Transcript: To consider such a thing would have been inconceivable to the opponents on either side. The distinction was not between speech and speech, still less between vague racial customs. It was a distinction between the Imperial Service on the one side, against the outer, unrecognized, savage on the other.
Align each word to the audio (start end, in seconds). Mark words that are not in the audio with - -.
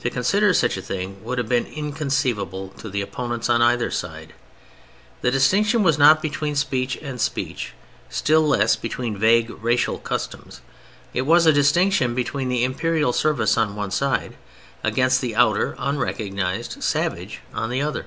To 0.00 0.10
consider 0.10 0.52
such 0.52 0.76
a 0.76 0.82
thing 0.82 1.22
would 1.22 1.38
have 1.38 1.48
been 1.48 1.66
inconceivable 1.66 2.70
to 2.70 2.88
the 2.90 3.00
opponents 3.00 3.48
on 3.48 3.62
either 3.62 3.92
side. 3.92 4.32
The 5.20 5.30
distinction 5.30 5.84
was 5.84 6.00
not 6.00 6.20
between 6.20 6.56
speech 6.56 6.96
and 6.96 7.20
speech, 7.20 7.72
still 8.10 8.40
less 8.42 8.74
between 8.74 9.16
vague 9.16 9.50
racial 9.62 10.00
customs. 10.00 10.62
It 11.14 11.22
was 11.22 11.46
a 11.46 11.52
distinction 11.52 12.12
between 12.12 12.48
the 12.48 12.64
Imperial 12.64 13.12
Service 13.12 13.56
on 13.56 13.68
the 13.68 13.74
one 13.74 13.92
side, 13.92 14.36
against 14.82 15.20
the 15.20 15.36
outer, 15.36 15.76
unrecognized, 15.78 16.82
savage 16.82 17.40
on 17.54 17.70
the 17.70 17.82
other. 17.82 18.06